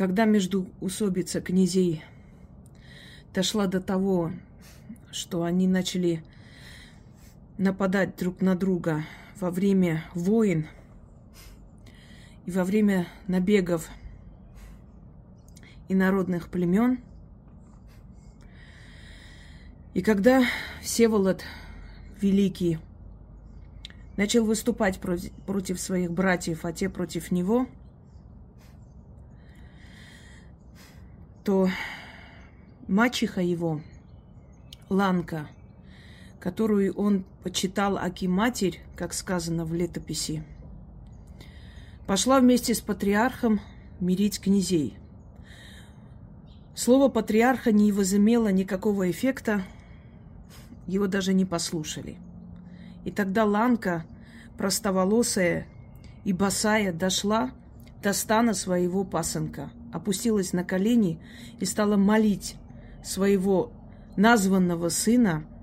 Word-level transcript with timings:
когда 0.00 0.24
между 0.24 0.66
усобица 0.80 1.42
князей 1.42 2.02
дошла 3.34 3.66
до 3.66 3.82
того, 3.82 4.32
что 5.10 5.42
они 5.42 5.68
начали 5.68 6.24
нападать 7.58 8.16
друг 8.16 8.40
на 8.40 8.54
друга 8.54 9.04
во 9.38 9.50
время 9.50 10.02
войн 10.14 10.68
и 12.46 12.50
во 12.50 12.64
время 12.64 13.08
набегов 13.26 13.90
инородных 15.90 16.48
племен. 16.48 17.00
И 19.92 20.00
когда 20.00 20.44
Всеволод 20.80 21.44
Великий 22.22 22.78
начал 24.16 24.46
выступать 24.46 24.98
против 24.98 25.78
своих 25.78 26.10
братьев, 26.10 26.64
а 26.64 26.72
те 26.72 26.88
против 26.88 27.30
него, 27.30 27.66
то 31.44 31.68
мачеха 32.88 33.40
его, 33.40 33.80
Ланка– 34.88 35.48
которую 36.40 36.94
он 36.94 37.24
почитал 37.42 37.98
Аки 37.98 38.26
матерь, 38.26 38.80
как 38.96 39.12
сказано 39.12 39.64
в 39.64 39.74
летописи, 39.74 40.42
пошла 42.06 42.40
вместе 42.40 42.74
с 42.74 42.80
патриархом 42.80 43.60
мирить 44.00 44.40
князей. 44.40 44.96
Слово 46.74 47.08
патриарха 47.08 47.72
не 47.72 47.92
возымело 47.92 48.48
никакого 48.48 49.10
эффекта, 49.10 49.62
его 50.86 51.06
даже 51.06 51.34
не 51.34 51.44
послушали. 51.44 52.16
И 53.04 53.10
тогда 53.10 53.44
Ланка, 53.44 54.06
простоволосая 54.56 55.66
и 56.24 56.32
босая, 56.32 56.92
дошла 56.92 57.50
до 58.02 58.14
стана 58.14 58.54
своего 58.54 59.04
пасынка, 59.04 59.70
опустилась 59.92 60.52
на 60.52 60.64
колени 60.64 61.20
и 61.58 61.64
стала 61.64 61.96
молить 61.96 62.56
своего 63.02 63.72
названного 64.16 64.88
сына– 64.88 65.44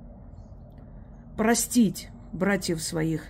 простить 1.38 2.10
братьев 2.34 2.82
своих, 2.82 3.24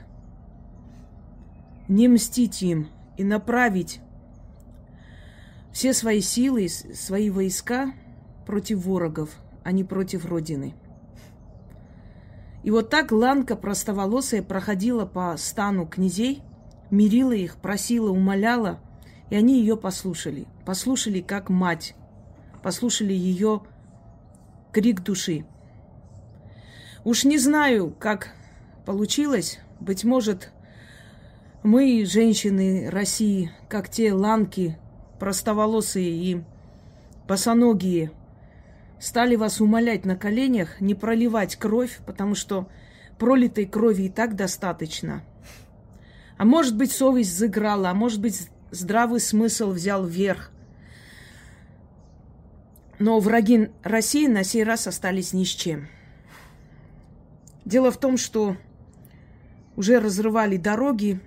не 1.90 2.08
мстить 2.08 2.64
им 2.64 2.88
и 3.18 3.24
направить 3.24 4.00
все 5.74 5.94
свои 5.94 6.22
силы, 6.22 6.70
свои 6.70 7.30
войска 7.30 7.94
против 8.46 8.86
ворогов, 8.86 9.30
а 9.64 9.74
не 9.74 9.84
против 9.84 10.26
Родины. 10.26 10.74
И 12.64 12.72
вот 12.72 12.90
так 12.90 13.12
Ланка 13.12 13.56
простоволосая 13.56 14.42
проходила 14.42 15.06
по 15.06 15.36
стану 15.38 15.86
князей, 15.86 16.42
мирила 16.90 17.34
их, 17.34 17.58
просила, 17.58 18.10
умоляла, 18.10 18.80
и 19.30 19.36
они 19.36 19.60
ее 19.60 19.78
послушали. 19.78 20.48
Послушали 20.66 21.22
как 21.22 21.50
мать, 21.50 21.96
послушали 22.64 23.14
ее 23.14 23.62
крик 24.72 25.02
души. 25.02 25.46
Уж 27.04 27.24
не 27.24 27.38
знаю, 27.38 27.96
как 27.98 28.34
получилось. 28.86 29.60
Быть 29.80 30.04
может, 30.04 30.52
мы, 31.64 32.06
женщины 32.06 32.90
России, 32.90 33.52
как 33.70 33.90
те 33.90 34.14
ланки, 34.14 34.78
простоволосые 35.20 36.10
и 36.10 36.44
босоногие, 37.28 38.12
стали 39.00 39.36
вас 39.36 39.62
умолять 39.62 40.06
на 40.06 40.16
коленях 40.16 40.82
не 40.82 40.96
проливать 40.96 41.56
кровь, 41.56 42.00
потому 42.06 42.36
что 42.36 42.68
пролитой 43.18 43.66
крови 43.66 44.04
и 44.04 44.10
так 44.10 44.36
достаточно. 44.36 45.24
А 46.38 46.46
может 46.46 46.78
быть, 46.78 46.92
совесть 46.92 47.38
заграла, 47.38 47.90
а 47.90 47.94
может 47.94 48.22
быть, 48.22 48.50
здравый 48.72 49.20
смысл 49.20 49.72
взял 49.72 50.06
верх. 50.06 50.52
Но 53.00 53.20
враги 53.20 53.70
России 53.84 54.28
на 54.28 54.44
сей 54.44 54.64
раз 54.64 54.88
остались 54.88 55.34
ни 55.34 55.44
с 55.44 55.50
чем. 55.50 55.88
Дело 57.66 57.92
в 57.92 57.98
том, 57.98 58.18
что 58.18 58.58
уже 59.76 60.00
разрывали 60.00 60.58
дороги, 60.58 61.20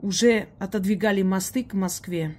уже 0.00 0.48
отодвигали 0.58 1.22
мосты 1.22 1.64
к 1.64 1.74
Москве, 1.74 2.36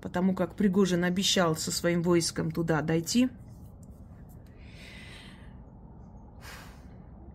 потому 0.00 0.34
как 0.34 0.56
Пригожин 0.56 1.04
обещал 1.04 1.56
со 1.56 1.70
своим 1.70 2.02
войском 2.02 2.50
туда 2.50 2.80
дойти. 2.80 3.28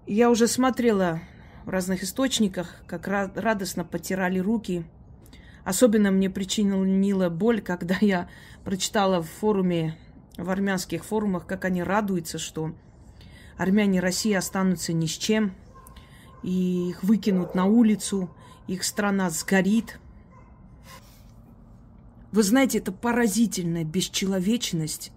Я 0.05 0.29
уже 0.29 0.47
смотрела 0.47 1.19
в 1.65 1.69
разных 1.69 2.01
источниках, 2.01 2.75
как 2.87 3.07
радостно 3.07 3.83
потирали 3.83 4.39
руки. 4.39 4.85
Особенно 5.67 6.11
мне 6.11 6.29
причинила 6.29 7.27
боль, 7.27 7.59
когда 7.59 7.97
я 8.01 8.29
прочитала 8.63 9.21
в 9.21 9.27
форуме, 9.27 9.97
в 10.37 10.49
армянских 10.49 11.03
форумах, 11.03 11.45
как 11.45 11.65
они 11.65 11.83
радуются, 11.83 12.37
что 12.37 12.73
армяне 13.57 13.99
России 13.99 14.31
останутся 14.31 14.93
ни 14.93 15.07
с 15.07 15.11
чем, 15.11 15.53
и 16.41 16.91
их 16.91 17.03
выкинут 17.03 17.53
на 17.53 17.65
улицу, 17.65 18.33
их 18.67 18.85
страна 18.85 19.29
сгорит. 19.29 19.99
Вы 22.31 22.43
знаете, 22.43 22.77
это 22.77 22.93
поразительная 22.93 23.83
бесчеловечность, 23.83 25.11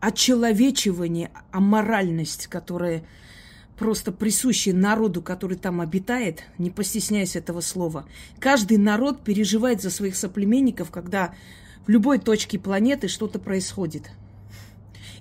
очеловечивание, 0.00 1.32
аморальность, 1.50 2.46
которая 2.46 3.04
просто 3.78 4.12
присуща 4.12 4.72
народу, 4.72 5.22
который 5.22 5.56
там 5.56 5.80
обитает, 5.80 6.44
не 6.58 6.70
постесняясь 6.70 7.36
этого 7.36 7.60
слова. 7.60 8.06
Каждый 8.38 8.76
народ 8.76 9.24
переживает 9.24 9.82
за 9.82 9.90
своих 9.90 10.16
соплеменников, 10.16 10.90
когда 10.90 11.34
в 11.86 11.88
любой 11.88 12.18
точке 12.18 12.58
планеты 12.58 13.08
что-то 13.08 13.38
происходит. 13.38 14.10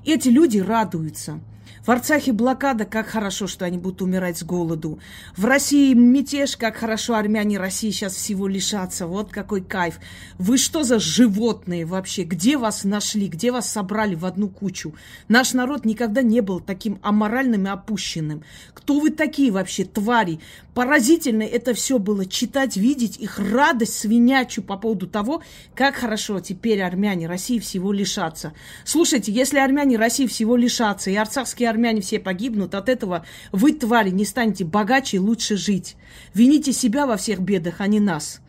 Эти 0.05 0.29
люди 0.29 0.59
радуются– 0.59 1.39
в 1.85 1.89
Арцахе 1.89 2.31
блокада, 2.31 2.85
как 2.85 3.07
хорошо, 3.07 3.47
что 3.47 3.65
они 3.65 3.79
будут 3.79 4.03
умирать 4.03 4.37
с 4.37 4.43
голоду. 4.43 4.99
В 5.35 5.45
России 5.45 5.93
мятеж, 5.93 6.55
как 6.55 6.75
хорошо 6.75 7.15
армяне 7.15 7.57
России 7.57 7.89
сейчас 7.89 8.13
всего 8.13 8.47
лишатся. 8.47 9.07
Вот 9.07 9.31
какой 9.31 9.61
кайф. 9.61 9.99
Вы 10.37 10.57
что 10.57 10.83
за 10.83 10.99
животные 10.99 11.85
вообще? 11.85 12.23
Где 12.23 12.57
вас 12.57 12.83
нашли? 12.83 13.27
Где 13.27 13.51
вас 13.51 13.67
собрали 13.67 14.13
в 14.13 14.25
одну 14.25 14.47
кучу? 14.47 14.93
Наш 15.27 15.53
народ 15.53 15.83
никогда 15.83 16.21
не 16.21 16.41
был 16.41 16.59
таким 16.59 16.99
аморальным 17.01 17.65
и 17.65 17.69
опущенным. 17.69 18.43
Кто 18.75 18.99
вы 18.99 19.09
такие 19.09 19.51
вообще, 19.51 19.83
твари? 19.83 20.39
Поразительно 20.75 21.43
это 21.43 21.73
все 21.73 21.97
было 21.97 22.25
читать, 22.25 22.77
видеть 22.77 23.17
их 23.17 23.39
радость 23.39 23.97
свинячу 23.97 24.61
по 24.61 24.77
поводу 24.77 25.05
того, 25.07 25.43
как 25.75 25.95
хорошо 25.95 26.39
теперь 26.39 26.81
армяне 26.81 27.27
России 27.27 27.59
всего 27.59 27.91
лишатся. 27.91 28.53
Слушайте, 28.85 29.33
если 29.33 29.57
армяне 29.59 29.97
России 29.97 30.27
всего 30.27 30.55
лишатся, 30.55 31.09
и 31.09 31.15
арцахские 31.15 31.70
армяне 31.71 32.01
все 32.01 32.19
погибнут, 32.19 32.75
от 32.75 32.87
этого 32.87 33.25
вы, 33.51 33.73
твари, 33.73 34.11
не 34.11 34.25
станете 34.25 34.63
богаче 34.63 35.17
и 35.17 35.19
лучше 35.19 35.57
жить. 35.57 35.95
Вините 36.33 36.71
себя 36.71 37.07
во 37.07 37.17
всех 37.17 37.39
бедах, 37.39 37.81
а 37.81 37.87
не 37.87 37.99
нас. 37.99 38.41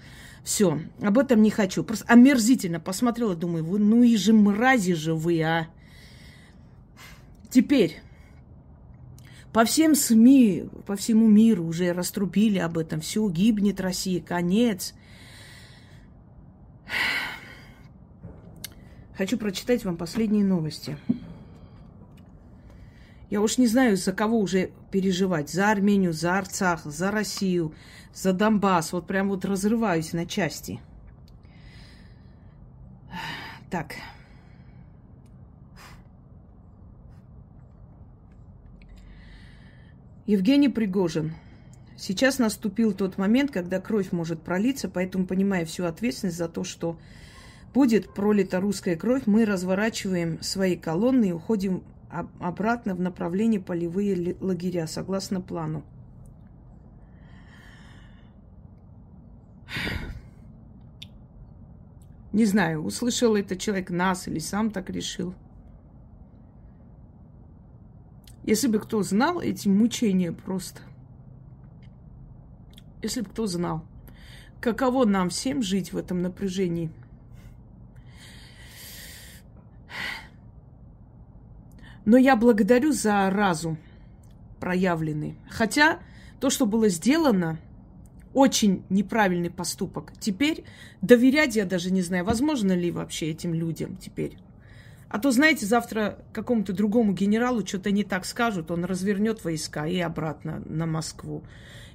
Все, 0.45 0.81
об 1.01 1.19
этом 1.19 1.41
не 1.41 1.51
хочу. 1.51 1.85
Просто 1.85 2.05
омерзительно 2.13 2.81
посмотрела, 2.81 3.35
думаю, 3.35 3.65
вы, 3.65 3.79
ну 3.79 4.03
и 4.03 4.17
же 4.17 4.33
мрази 4.33 4.95
же 4.95 5.15
вы, 5.15 5.41
а. 5.43 5.69
Теперь, 7.49 8.01
по 9.53 9.65
всем 9.65 9.95
СМИ, 9.95 10.65
по 10.87 10.97
всему 10.97 11.29
миру 11.29 11.65
уже 11.65 11.93
раструбили 11.93 12.59
об 12.59 12.79
этом. 12.79 13.01
Все, 13.01 13.29
гибнет 13.29 13.81
Россия, 13.81 14.21
конец. 14.21 14.95
Хочу 19.17 19.37
прочитать 19.37 19.85
вам 19.85 19.97
последние 19.97 20.45
новости. 20.45 20.97
Я 23.33 23.41
уж 23.41 23.57
не 23.57 23.67
знаю, 23.67 23.97
за 23.97 24.13
кого 24.13 24.39
уже 24.39 24.73
переживать. 24.91 25.49
За 25.49 25.71
Армению, 25.71 26.13
за 26.13 26.37
Арцах, 26.37 26.85
за 26.85 27.11
Россию, 27.11 27.75
за 28.13 28.35
Донбасс. 28.35 28.93
Вот 28.93 29.07
прям 29.07 29.31
вот 29.31 29.47
разрываюсь 29.47 30.13
на 30.13 30.27
части. 30.27 30.81
Так. 33.71 33.95
Евгений 40.27 40.69
Пригожин. 40.69 41.33
Сейчас 41.97 42.39
наступил 42.39 42.93
тот 42.93 43.17
момент, 43.17 43.51
когда 43.51 43.81
кровь 43.81 44.13
может 44.13 44.43
пролиться, 44.43 44.91
поэтому, 44.91 45.27
понимая 45.27 45.65
всю 45.65 45.87
ответственность 45.87 46.37
за 46.37 46.51
то, 46.51 46.65
что 46.65 46.99
будет 47.73 48.13
пролита 48.13 48.61
русская 48.61 48.95
кровь, 48.95 49.23
мы 49.25 49.47
разворачиваем 49.47 50.43
свои 50.43 50.77
колонны 50.77 51.31
и 51.31 51.33
уходим 51.33 51.83
обратно 52.13 52.95
в 52.95 53.01
направлении 53.01 53.59
полевые 53.59 54.37
лагеря, 54.41 54.87
согласно 54.87 55.41
плану. 55.41 55.83
Не 62.33 62.47
знаю, 62.47 62.83
услышал 62.83 63.37
этот 63.37 63.59
человек 63.59 63.91
нас 63.91 64.27
или 64.27 64.39
сам 64.39 64.71
так 64.71 64.89
решил. 64.89 65.35
Если 68.45 68.69
бы 68.69 68.79
кто 68.81 69.03
знал 69.03 69.41
эти 69.41 69.69
мучения 69.69 70.33
просто. 70.33 70.83
Если 73.03 73.21
бы 73.21 73.31
кто 73.31 73.47
знал, 73.47 73.85
каково 74.61 75.05
нам 75.05 75.29
всем 75.29 75.63
жить 75.63 75.93
в 75.93 75.97
этом 75.97 76.23
напряжении. 76.23 76.91
Но 82.05 82.17
я 82.17 82.37
благодарю 82.37 82.93
за 82.93 83.31
разум 83.31 83.79
проявленный. 84.61 85.37
Хотя 85.51 86.01
то, 86.41 86.51
что 86.51 86.67
было 86.67 86.89
сделано, 86.89 87.59
очень 88.35 88.83
неправильный 88.89 89.51
поступок. 89.51 90.13
Теперь 90.19 90.65
доверять 91.01 91.57
я 91.57 91.65
даже 91.65 91.91
не 91.93 92.03
знаю, 92.03 92.25
возможно 92.25 92.73
ли 92.73 92.91
вообще 92.91 93.31
этим 93.31 93.55
людям 93.55 93.97
теперь. 93.97 94.37
А 95.09 95.19
то, 95.19 95.31
знаете, 95.31 95.67
завтра 95.67 96.19
какому-то 96.33 96.73
другому 96.73 97.13
генералу 97.13 97.67
что-то 97.67 97.91
не 97.91 98.03
так 98.03 98.25
скажут, 98.25 98.71
он 98.71 98.87
развернет 98.87 99.45
войска 99.45 99.87
и 99.87 99.99
обратно 99.99 100.63
на 100.65 100.87
Москву. 100.87 101.45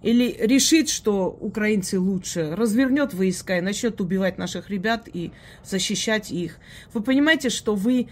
Или 0.03 0.35
решит, 0.39 0.87
что 0.89 1.27
украинцы 1.27 1.99
лучше, 1.99 2.55
развернет 2.55 3.15
войска 3.15 3.57
и 3.57 3.61
начнет 3.61 3.99
убивать 3.99 4.37
наших 4.37 4.69
ребят 4.69 5.09
и 5.11 5.31
защищать 5.63 6.31
их. 6.31 6.59
Вы 6.93 7.01
понимаете, 7.01 7.49
что 7.49 7.73
вы 7.73 8.09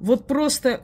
вот 0.00 0.26
просто 0.26 0.80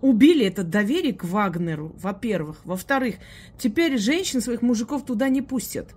убили 0.00 0.46
это 0.46 0.62
доверие 0.62 1.14
к 1.14 1.24
Вагнеру, 1.24 1.94
во-первых. 1.98 2.58
Во-вторых, 2.64 3.16
теперь 3.58 3.98
женщин 3.98 4.40
своих 4.40 4.62
мужиков 4.62 5.04
туда 5.04 5.28
не 5.28 5.42
пустят. 5.42 5.94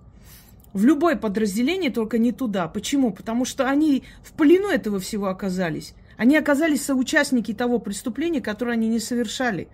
В 0.72 0.84
любое 0.84 1.16
подразделение, 1.16 1.90
только 1.90 2.18
не 2.18 2.32
туда. 2.32 2.66
Почему? 2.66 3.12
Потому 3.12 3.44
что 3.44 3.68
они 3.68 4.04
в 4.22 4.32
плену 4.32 4.68
этого 4.68 4.98
всего 4.98 5.26
оказались. 5.26 5.94
Они 6.16 6.36
оказались 6.36 6.84
соучастники 6.84 7.52
того 7.52 7.78
преступления, 7.78 8.40
которое 8.40 8.72
они 8.72 8.88
не 8.88 8.98
совершали. 8.98 9.68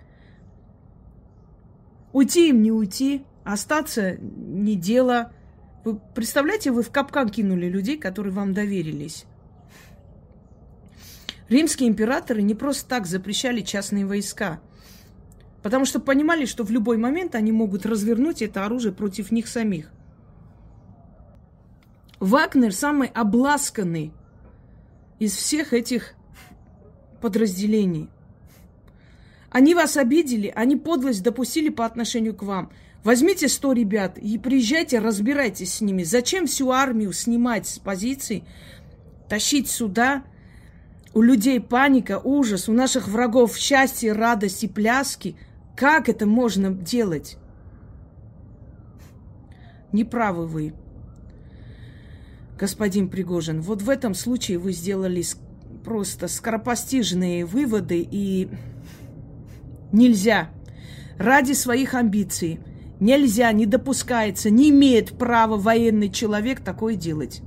Уйти 2.12 2.48
им 2.48 2.62
не 2.62 2.72
уйти, 2.72 3.22
остаться 3.44 4.16
не 4.16 4.74
дело. 4.74 5.32
Вы 5.84 6.00
представляете, 6.14 6.70
вы 6.70 6.82
в 6.82 6.90
капкан 6.90 7.28
кинули 7.28 7.66
людей, 7.66 7.96
которые 7.96 8.32
вам 8.32 8.54
доверились. 8.54 9.24
Римские 11.48 11.88
императоры 11.88 12.42
не 12.42 12.54
просто 12.54 12.88
так 12.88 13.06
запрещали 13.06 13.62
частные 13.62 14.04
войска, 14.04 14.60
потому 15.62 15.84
что 15.84 15.98
понимали, 15.98 16.44
что 16.44 16.62
в 16.64 16.70
любой 16.70 16.98
момент 16.98 17.34
они 17.34 17.52
могут 17.52 17.86
развернуть 17.86 18.42
это 18.42 18.66
оружие 18.66 18.92
против 18.92 19.30
них 19.30 19.48
самих. 19.48 19.90
Вагнер 22.20 22.74
самый 22.74 23.08
обласканный 23.08 24.12
из 25.18 25.34
всех 25.34 25.72
этих 25.72 26.14
подразделений. 27.20 28.10
Они 29.50 29.74
вас 29.74 29.96
обидели, 29.96 30.52
они 30.54 30.76
подлость 30.76 31.22
допустили 31.22 31.70
по 31.70 31.86
отношению 31.86 32.34
к 32.34 32.42
вам. 32.42 32.70
Возьмите 33.04 33.48
100 33.48 33.72
ребят 33.72 34.18
и 34.18 34.36
приезжайте, 34.36 34.98
разбирайтесь 34.98 35.74
с 35.74 35.80
ними. 35.80 36.02
Зачем 36.02 36.46
всю 36.46 36.70
армию 36.70 37.12
снимать 37.12 37.66
с 37.66 37.78
позиций, 37.78 38.44
тащить 39.28 39.70
сюда? 39.70 40.24
У 41.14 41.22
людей 41.22 41.60
паника, 41.60 42.20
ужас, 42.22 42.68
у 42.68 42.72
наших 42.72 43.08
врагов 43.08 43.56
счастье, 43.56 44.12
радость 44.12 44.64
и 44.64 44.68
пляски. 44.68 45.36
Как 45.76 46.08
это 46.08 46.26
можно 46.26 46.70
делать? 46.70 47.38
Неправы 49.92 50.46
вы 50.46 50.74
господин 52.58 53.08
Пригожин. 53.08 53.62
Вот 53.62 53.82
в 53.82 53.88
этом 53.88 54.14
случае 54.14 54.58
вы 54.58 54.72
сделали 54.72 55.24
просто 55.84 56.28
скоропостижные 56.28 57.46
выводы, 57.46 58.06
и 58.10 58.48
нельзя 59.92 60.50
ради 61.16 61.52
своих 61.52 61.94
амбиций, 61.94 62.60
нельзя, 63.00 63.52
не 63.52 63.64
допускается, 63.64 64.50
не 64.50 64.70
имеет 64.70 65.16
права 65.16 65.56
военный 65.56 66.10
человек 66.10 66.60
такое 66.60 66.96
делать. 66.96 67.42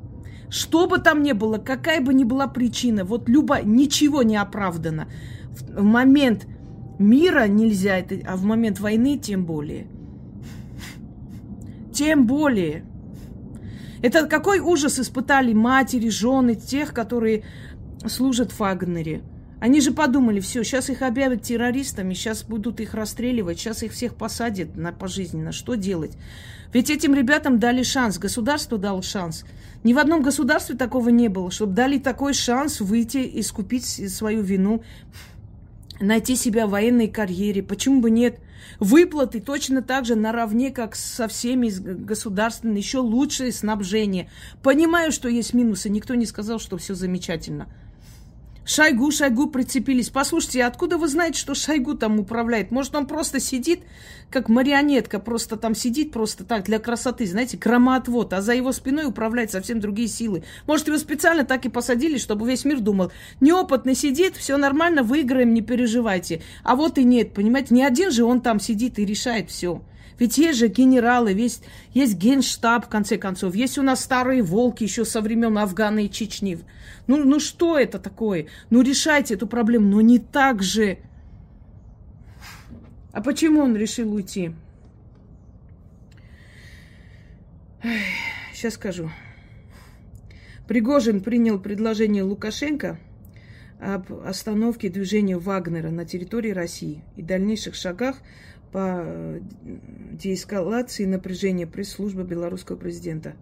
Что 0.51 0.85
бы 0.85 0.97
там 0.97 1.23
ни 1.23 1.31
было, 1.31 1.59
какая 1.59 2.01
бы 2.01 2.13
ни 2.13 2.25
была 2.25 2.45
причина, 2.45 3.05
вот 3.05 3.29
любая, 3.29 3.63
ничего 3.63 4.21
не 4.21 4.35
оправдано. 4.35 5.07
В 5.69 5.81
момент 5.81 6.45
мира 6.99 7.47
нельзя 7.47 7.97
это, 7.97 8.15
а 8.27 8.35
в 8.35 8.43
момент 8.43 8.81
войны 8.81 9.17
тем 9.17 9.45
более. 9.45 9.87
Тем 11.93 12.27
более. 12.27 12.83
Это 14.01 14.27
какой 14.27 14.59
ужас 14.59 14.99
испытали 14.99 15.53
матери, 15.53 16.09
жены 16.09 16.55
тех, 16.55 16.93
которые 16.93 17.43
служат 18.05 18.51
в 18.51 18.59
Вагнере. 18.59 19.21
Они 19.61 19.79
же 19.79 19.91
подумали, 19.91 20.39
все, 20.39 20.63
сейчас 20.63 20.89
их 20.89 21.01
объявят 21.01 21.43
террористами, 21.43 22.13
сейчас 22.13 22.43
будут 22.43 22.81
их 22.81 22.93
расстреливать, 22.93 23.59
сейчас 23.59 23.83
их 23.83 23.93
всех 23.93 24.15
посадят 24.15 24.75
на 24.75 24.91
пожизненно. 24.91 25.51
Что 25.51 25.75
делать? 25.75 26.17
Ведь 26.73 26.89
этим 26.89 27.13
ребятам 27.13 27.59
дали 27.59 27.83
шанс, 27.83 28.17
государство 28.17 28.77
дало 28.77 29.01
шанс. 29.01 29.45
Ни 29.83 29.93
в 29.93 29.99
одном 29.99 30.21
государстве 30.21 30.75
такого 30.75 31.09
не 31.09 31.27
было, 31.27 31.49
чтобы 31.49 31.73
дали 31.73 31.97
такой 31.97 32.33
шанс 32.33 32.81
выйти, 32.81 33.29
искупить 33.39 33.85
свою 33.85 34.41
вину, 34.41 34.83
найти 35.99 36.35
себя 36.35 36.67
в 36.67 36.71
военной 36.71 37.07
карьере. 37.07 37.63
Почему 37.63 38.01
бы 38.01 38.11
нет? 38.11 38.39
Выплаты 38.79 39.39
точно 39.39 39.81
так 39.81 40.05
же 40.05 40.15
наравне, 40.15 40.71
как 40.71 40.95
со 40.95 41.27
всеми 41.27 41.69
государственными, 41.69 42.77
еще 42.77 42.99
лучшее 42.99 43.51
снабжение. 43.51 44.29
Понимаю, 44.61 45.11
что 45.11 45.29
есть 45.29 45.53
минусы, 45.53 45.89
никто 45.89 46.13
не 46.15 46.25
сказал, 46.25 46.59
что 46.59 46.77
все 46.77 46.93
замечательно. 46.93 47.67
Шойгу, 48.63 49.09
Шойгу 49.11 49.47
прицепились. 49.47 50.09
Послушайте, 50.09 50.63
откуда 50.63 50.97
вы 50.97 51.07
знаете, 51.07 51.39
что 51.39 51.55
Шойгу 51.55 51.95
там 51.95 52.19
управляет? 52.19 52.71
Может, 52.71 52.93
он 52.95 53.07
просто 53.07 53.39
сидит, 53.39 53.81
как 54.29 54.49
марионетка, 54.49 55.19
просто 55.19 55.57
там 55.57 55.73
сидит 55.73 56.11
просто 56.11 56.43
так, 56.43 56.65
для 56.65 56.77
красоты, 56.77 57.25
знаете, 57.25 57.57
громоотвод, 57.57 58.33
а 58.33 58.41
за 58.41 58.53
его 58.53 58.71
спиной 58.71 59.05
управляют 59.05 59.51
совсем 59.51 59.79
другие 59.79 60.07
силы. 60.07 60.43
Может, 60.67 60.87
его 60.87 60.97
специально 60.97 61.43
так 61.43 61.65
и 61.65 61.69
посадили, 61.69 62.17
чтобы 62.17 62.47
весь 62.47 62.63
мир 62.63 62.79
думал, 62.79 63.11
неопытный 63.39 63.95
сидит, 63.95 64.35
все 64.37 64.57
нормально, 64.57 65.01
выиграем, 65.01 65.53
не 65.53 65.61
переживайте. 65.61 66.43
А 66.63 66.75
вот 66.75 66.99
и 66.99 67.03
нет, 67.03 67.33
понимаете, 67.33 67.73
не 67.73 67.83
один 67.83 68.11
же 68.11 68.23
он 68.23 68.41
там 68.41 68.59
сидит 68.59 68.99
и 68.99 69.05
решает 69.05 69.49
все. 69.49 69.81
Ведь 70.21 70.37
есть 70.37 70.59
же 70.59 70.67
генералы, 70.67 71.33
весь, 71.33 71.61
есть 71.95 72.15
генштаб, 72.15 72.85
в 72.85 72.89
конце 72.89 73.17
концов. 73.17 73.55
Есть 73.55 73.79
у 73.79 73.81
нас 73.81 74.03
старые 74.03 74.43
волки 74.43 74.83
еще 74.83 75.03
со 75.03 75.19
времен 75.19 75.57
Афгана 75.57 76.05
и 76.05 76.11
Чечни. 76.11 76.59
Ну, 77.07 77.23
ну 77.25 77.39
что 77.39 77.75
это 77.79 77.97
такое? 77.97 78.45
Ну 78.69 78.83
решайте 78.83 79.33
эту 79.33 79.47
проблему, 79.47 79.89
но 79.89 79.99
не 80.01 80.19
так 80.19 80.61
же. 80.61 80.99
А 83.11 83.23
почему 83.23 83.61
он 83.61 83.75
решил 83.75 84.13
уйти? 84.13 84.53
Сейчас 88.53 88.75
скажу. 88.75 89.09
Пригожин 90.67 91.21
принял 91.21 91.59
предложение 91.59 92.21
Лукашенко 92.21 92.99
об 93.79 94.13
остановке 94.23 94.89
движения 94.89 95.39
Вагнера 95.39 95.89
на 95.89 96.05
территории 96.05 96.51
России 96.51 97.03
и 97.15 97.23
дальнейших 97.23 97.73
шагах 97.73 98.17
по 98.71 99.01
э, 99.03 99.41
деэскалации 100.11 101.05
напряжения 101.05 101.67
пресс-службы 101.67 102.23
белорусского 102.23 102.75
президента. 102.75 103.35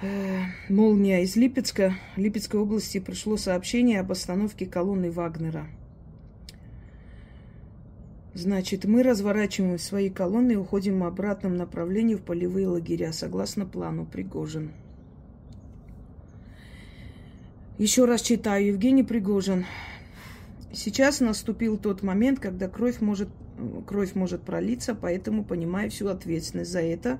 Э, 0.00 0.42
молния 0.68 1.22
из 1.22 1.36
Липецка, 1.36 1.94
Липецкой 2.16 2.60
области 2.60 2.98
пришло 2.98 3.36
сообщение 3.36 4.00
об 4.00 4.12
остановке 4.12 4.66
колонны 4.66 5.10
Вагнера. 5.10 5.66
Значит, 8.34 8.84
мы 8.84 9.02
разворачиваем 9.02 9.78
свои 9.78 10.10
колонны 10.10 10.52
и 10.52 10.56
уходим 10.56 11.00
в 11.00 11.04
обратном 11.04 11.56
направлении 11.56 12.14
в 12.14 12.22
полевые 12.22 12.68
лагеря, 12.68 13.12
согласно 13.12 13.66
плану 13.66 14.06
Пригожин. 14.06 14.70
Еще 17.78 18.04
раз 18.04 18.22
читаю. 18.22 18.66
Евгений 18.66 19.02
Пригожин. 19.02 19.64
Сейчас 20.72 21.18
наступил 21.18 21.78
тот 21.78 22.02
момент, 22.02 22.38
когда 22.38 22.68
кровь 22.68 23.00
может 23.00 23.28
кровь 23.86 24.14
может 24.14 24.42
пролиться, 24.42 24.94
поэтому, 24.94 25.44
понимая 25.44 25.90
всю 25.90 26.08
ответственность 26.08 26.70
за 26.70 26.80
это, 26.80 27.18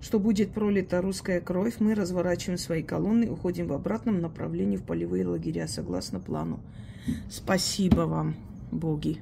что 0.00 0.18
будет 0.18 0.52
пролита 0.52 1.00
русская 1.00 1.40
кровь, 1.40 1.76
мы 1.78 1.94
разворачиваем 1.94 2.58
свои 2.58 2.82
колонны, 2.82 3.30
уходим 3.30 3.68
в 3.68 3.72
обратном 3.72 4.20
направлении 4.20 4.76
в 4.76 4.82
полевые 4.82 5.26
лагеря, 5.26 5.66
согласно 5.66 6.20
плану. 6.20 6.60
Спасибо 7.30 8.02
вам, 8.02 8.34
боги. 8.70 9.20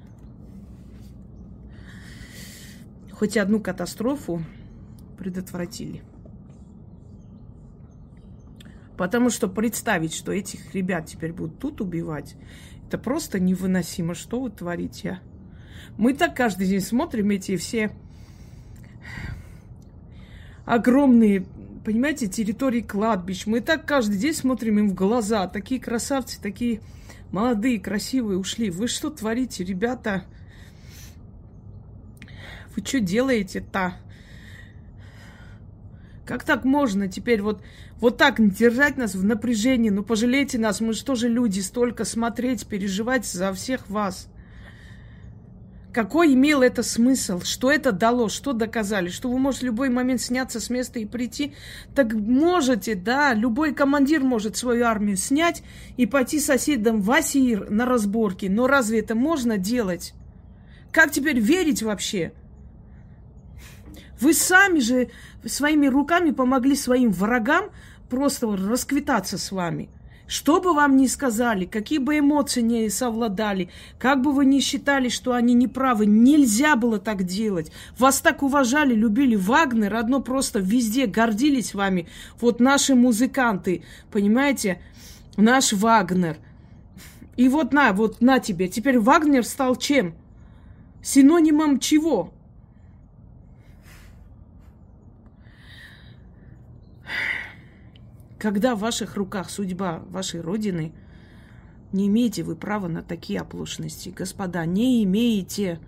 Хоть 3.12 3.36
одну 3.36 3.60
катастрофу 3.60 4.42
предотвратили. 5.18 6.02
Потому 8.96 9.30
что 9.30 9.48
представить, 9.48 10.12
что 10.12 10.32
этих 10.32 10.74
ребят 10.74 11.06
теперь 11.06 11.32
будут 11.32 11.58
тут 11.58 11.80
убивать, 11.80 12.36
это 12.88 12.98
просто 12.98 13.38
невыносимо. 13.40 14.14
Что 14.14 14.40
вы 14.40 14.50
творите, 14.50 15.10
а? 15.10 15.31
Мы 15.96 16.14
так 16.14 16.36
каждый 16.36 16.66
день 16.66 16.80
смотрим 16.80 17.30
эти 17.30 17.56
все 17.56 17.92
огромные, 20.64 21.44
понимаете, 21.84 22.26
территории 22.28 22.80
кладбищ. 22.80 23.46
Мы 23.46 23.60
так 23.60 23.84
каждый 23.86 24.18
день 24.18 24.34
смотрим 24.34 24.78
им 24.78 24.90
в 24.90 24.94
глаза. 24.94 25.46
Такие 25.48 25.80
красавцы, 25.80 26.40
такие 26.40 26.80
молодые, 27.30 27.80
красивые 27.80 28.38
ушли. 28.38 28.70
Вы 28.70 28.88
что 28.88 29.10
творите, 29.10 29.64
ребята? 29.64 30.24
Вы 32.74 32.84
что 32.84 33.00
делаете-то? 33.00 33.94
Как 36.24 36.44
так 36.44 36.64
можно 36.64 37.08
теперь 37.08 37.42
вот, 37.42 37.62
вот 37.98 38.16
так 38.16 38.36
держать 38.54 38.96
нас 38.96 39.14
в 39.14 39.24
напряжении? 39.24 39.90
Ну, 39.90 40.02
пожалейте 40.02 40.58
нас, 40.58 40.80
мы 40.80 40.92
же 40.94 41.04
тоже 41.04 41.28
люди, 41.28 41.60
столько 41.60 42.04
смотреть, 42.04 42.66
переживать 42.66 43.26
за 43.26 43.52
всех 43.52 43.90
вас. 43.90 44.28
Какой 45.92 46.32
имел 46.32 46.62
это 46.62 46.82
смысл? 46.82 47.42
Что 47.42 47.70
это 47.70 47.92
дало? 47.92 48.30
Что 48.30 48.54
доказали? 48.54 49.10
Что 49.10 49.30
вы 49.30 49.38
можете 49.38 49.66
в 49.66 49.66
любой 49.66 49.90
момент 49.90 50.22
сняться 50.22 50.58
с 50.58 50.70
места 50.70 50.98
и 50.98 51.04
прийти? 51.04 51.54
Так 51.94 52.14
можете, 52.14 52.94
да. 52.94 53.34
Любой 53.34 53.74
командир 53.74 54.22
может 54.22 54.56
свою 54.56 54.86
армию 54.86 55.18
снять 55.18 55.62
и 55.98 56.06
пойти 56.06 56.40
соседям 56.40 57.02
в 57.02 57.12
на 57.68 57.84
разборки. 57.84 58.46
Но 58.46 58.66
разве 58.66 59.00
это 59.00 59.14
можно 59.14 59.58
делать? 59.58 60.14
Как 60.92 61.10
теперь 61.10 61.38
верить 61.38 61.82
вообще? 61.82 62.32
Вы 64.18 64.32
сами 64.32 64.78
же 64.78 65.10
своими 65.44 65.88
руками 65.88 66.30
помогли 66.30 66.74
своим 66.74 67.10
врагам 67.12 67.66
просто 68.08 68.46
расквитаться 68.56 69.36
с 69.36 69.52
вами. 69.52 69.90
Что 70.32 70.62
бы 70.62 70.72
вам 70.72 70.96
ни 70.96 71.08
сказали, 71.08 71.66
какие 71.66 71.98
бы 71.98 72.18
эмоции 72.18 72.62
не 72.62 72.88
совладали, 72.88 73.68
как 73.98 74.22
бы 74.22 74.32
вы 74.32 74.46
ни 74.46 74.60
считали, 74.60 75.10
что 75.10 75.34
они 75.34 75.52
неправы, 75.52 76.06
нельзя 76.06 76.74
было 76.74 76.98
так 76.98 77.24
делать. 77.24 77.70
Вас 77.98 78.22
так 78.22 78.42
уважали, 78.42 78.94
любили 78.94 79.36
Вагнер, 79.36 79.94
одно 79.94 80.22
просто 80.22 80.58
везде 80.58 81.04
гордились 81.04 81.74
вами. 81.74 82.08
Вот 82.40 82.60
наши 82.60 82.94
музыканты, 82.94 83.82
понимаете, 84.10 84.80
наш 85.36 85.74
Вагнер. 85.74 86.38
И 87.36 87.50
вот 87.50 87.74
на, 87.74 87.92
вот 87.92 88.22
на 88.22 88.38
тебе. 88.38 88.68
Теперь 88.68 88.98
Вагнер 88.98 89.44
стал 89.44 89.76
чем? 89.76 90.14
Синонимом 91.02 91.78
чего? 91.78 92.31
Когда 98.42 98.74
в 98.74 98.80
ваших 98.80 99.14
руках 99.14 99.50
судьба 99.50 100.02
вашей 100.10 100.40
Родины, 100.40 100.92
не 101.92 102.08
имеете 102.08 102.42
вы 102.42 102.56
права 102.56 102.88
на 102.88 103.00
такие 103.00 103.38
оплошности. 103.38 104.08
Господа, 104.08 104.66
не 104.66 105.04
имеете. 105.04 105.78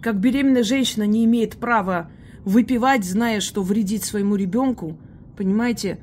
Как 0.00 0.20
беременная 0.20 0.62
женщина 0.62 1.02
не 1.02 1.24
имеет 1.24 1.56
права 1.56 2.08
выпивать, 2.44 3.04
зная, 3.04 3.40
что 3.40 3.64
вредит 3.64 4.04
своему 4.04 4.36
ребенку, 4.36 4.96
понимаете, 5.36 5.98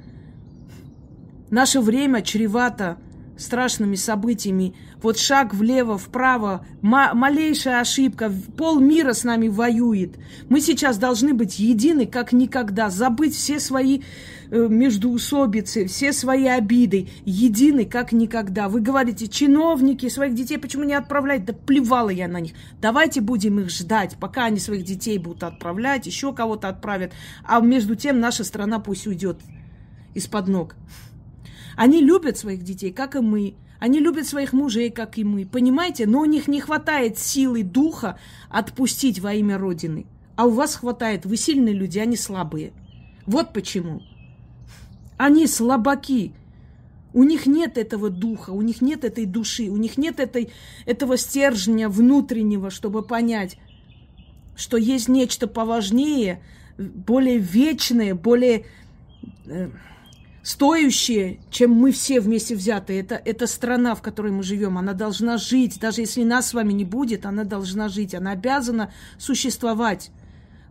наше 1.49 1.79
время 1.79 2.23
чревато 2.23 2.97
страшными 3.41 3.95
событиями. 3.95 4.75
Вот 5.01 5.17
шаг 5.17 5.53
влево, 5.53 5.97
вправо, 5.97 6.65
малейшая 6.81 7.81
ошибка, 7.81 8.31
пол 8.57 8.79
мира 8.79 9.13
с 9.13 9.23
нами 9.23 9.47
воюет. 9.47 10.17
Мы 10.49 10.61
сейчас 10.61 10.97
должны 10.97 11.33
быть 11.33 11.59
едины, 11.59 12.05
как 12.05 12.33
никогда, 12.33 12.89
забыть 12.89 13.35
все 13.35 13.59
свои 13.59 14.01
э, 14.51 14.67
междуусобицы, 14.69 15.87
все 15.87 16.13
свои 16.13 16.45
обиды, 16.45 17.09
едины, 17.25 17.85
как 17.85 18.11
никогда. 18.11 18.69
Вы 18.69 18.81
говорите, 18.81 19.27
чиновники 19.27 20.07
своих 20.09 20.35
детей 20.35 20.57
почему 20.57 20.83
не 20.83 20.93
отправлять? 20.93 21.45
Да 21.45 21.53
плевала 21.53 22.09
я 22.09 22.27
на 22.27 22.39
них. 22.39 22.53
Давайте 22.79 23.21
будем 23.21 23.59
их 23.59 23.69
ждать, 23.69 24.17
пока 24.19 24.45
они 24.45 24.59
своих 24.59 24.83
детей 24.83 25.17
будут 25.17 25.43
отправлять, 25.43 26.05
еще 26.05 26.33
кого-то 26.33 26.69
отправят. 26.69 27.11
А 27.43 27.59
между 27.59 27.95
тем 27.95 28.19
наша 28.19 28.43
страна 28.43 28.79
пусть 28.79 29.07
уйдет 29.07 29.39
из-под 30.13 30.47
ног. 30.47 30.75
Они 31.75 32.01
любят 32.01 32.37
своих 32.37 32.63
детей, 32.63 32.91
как 32.91 33.15
и 33.15 33.19
мы. 33.19 33.55
Они 33.79 33.99
любят 33.99 34.27
своих 34.27 34.53
мужей, 34.53 34.91
как 34.91 35.17
и 35.17 35.23
мы. 35.23 35.45
Понимаете? 35.45 36.05
Но 36.05 36.21
у 36.21 36.25
них 36.25 36.47
не 36.47 36.61
хватает 36.61 37.17
силы 37.17 37.63
духа 37.63 38.19
отпустить 38.49 39.19
во 39.19 39.33
имя 39.33 39.57
Родины. 39.57 40.05
А 40.35 40.45
у 40.45 40.51
вас 40.51 40.75
хватает. 40.75 41.25
Вы 41.25 41.37
сильные 41.37 41.73
люди, 41.73 41.99
они 41.99 42.15
слабые. 42.15 42.73
Вот 43.25 43.53
почему. 43.53 44.01
Они 45.17 45.47
слабаки. 45.47 46.33
У 47.13 47.23
них 47.23 47.45
нет 47.45 47.77
этого 47.77 48.09
духа, 48.09 48.51
у 48.51 48.61
них 48.61 48.81
нет 48.81 49.03
этой 49.03 49.25
души, 49.25 49.69
у 49.69 49.75
них 49.75 49.97
нет 49.97 50.19
этой, 50.19 50.49
этого 50.85 51.17
стержня 51.17 51.89
внутреннего, 51.89 52.69
чтобы 52.69 53.01
понять, 53.01 53.57
что 54.55 54.77
есть 54.77 55.09
нечто 55.09 55.47
поважнее, 55.47 56.41
более 56.77 57.37
вечное, 57.37 58.15
более 58.15 58.65
э, 59.45 59.69
стоящее, 60.43 61.39
чем 61.49 61.71
мы 61.71 61.91
все 61.91 62.19
вместе 62.19 62.55
взятые. 62.55 63.01
Это, 63.01 63.21
это 63.23 63.47
страна, 63.47 63.95
в 63.95 64.01
которой 64.01 64.31
мы 64.31 64.43
живем. 64.43 64.77
Она 64.77 64.93
должна 64.93 65.37
жить. 65.37 65.79
Даже 65.79 66.01
если 66.01 66.23
нас 66.23 66.49
с 66.49 66.53
вами 66.53 66.73
не 66.73 66.85
будет, 66.85 67.25
она 67.25 67.43
должна 67.43 67.89
жить. 67.89 68.15
Она 68.15 68.31
обязана 68.31 68.91
существовать 69.17 70.11